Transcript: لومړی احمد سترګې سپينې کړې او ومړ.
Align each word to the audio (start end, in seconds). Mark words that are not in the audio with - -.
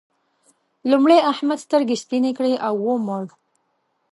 لومړی 0.89 1.17
احمد 1.31 1.59
سترګې 1.65 1.95
سپينې 2.03 2.31
کړې 2.37 2.53
او 2.67 2.73
ومړ. 2.87 3.23